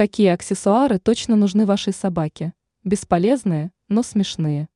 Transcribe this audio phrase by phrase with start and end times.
[0.00, 2.54] Какие аксессуары точно нужны вашей собаке?
[2.84, 4.70] Бесполезные, но смешные.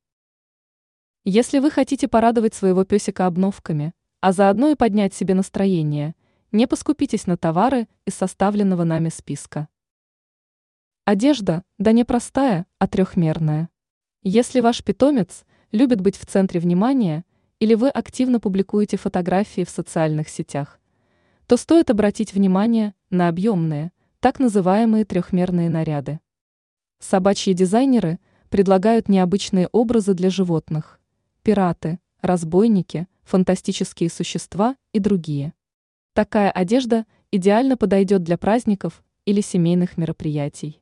[1.25, 6.15] Если вы хотите порадовать своего песика обновками, а заодно и поднять себе настроение,
[6.53, 9.69] не поскупитесь на товары из составленного нами списка.
[11.07, 13.71] Одежда, да не простая, а трехмерная.
[14.23, 17.25] Если ваш питомец любит быть в центре внимания
[17.61, 20.79] или вы активно публикуете фотографии в социальных сетях,
[21.47, 23.91] то стоит обратить внимание на объемные,
[24.25, 26.19] так называемые трехмерные наряды.
[26.99, 28.19] Собачьи дизайнеры
[28.49, 30.99] предлагают необычные образы для животных–
[31.43, 35.53] пираты, разбойники, фантастические существа и другие.
[36.15, 40.81] Такая одежда идеально подойдет для праздников или семейных мероприятий.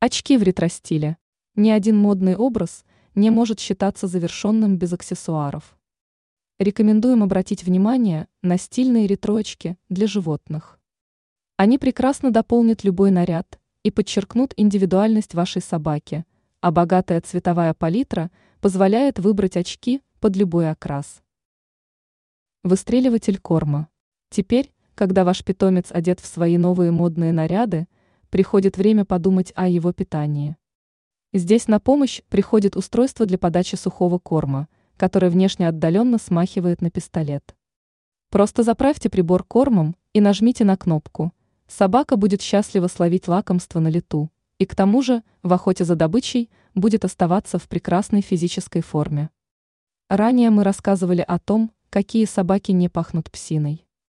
[0.00, 1.18] Очки в ретро-стиле.
[1.56, 5.76] Ни один модный образ не может считаться завершенным без аксессуаров.
[6.58, 10.80] Рекомендуем обратить внимание на стильные ретро-очки для животных.
[11.56, 16.24] Они прекрасно дополнят любой наряд и подчеркнут индивидуальность вашей собаки,
[16.60, 21.22] а богатая цветовая палитра позволяет выбрать очки под любой окрас.
[22.64, 23.88] Выстреливатель корма.
[24.30, 27.86] Теперь, когда ваш питомец одет в свои новые модные наряды,
[28.30, 30.56] приходит время подумать о его питании.
[31.32, 34.66] Здесь на помощь приходит устройство для подачи сухого корма,
[34.96, 37.54] которое внешне отдаленно смахивает на пистолет.
[38.30, 41.32] Просто заправьте прибор кормом и нажмите на кнопку.
[41.66, 46.50] Собака будет счастливо словить лакомство на лету, и к тому же в охоте за добычей
[46.74, 49.30] будет оставаться в прекрасной физической форме.
[50.08, 53.86] Ранее мы рассказывали о том, какие собаки не пахнут псиной.